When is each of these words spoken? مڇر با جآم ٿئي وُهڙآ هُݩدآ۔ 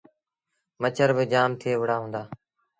مڇر 0.81 1.09
با 1.15 1.23
جآم 1.31 1.51
ٿئي 1.59 1.71
وُهڙآ 1.77 1.97
هُݩدآ۔ 2.01 2.21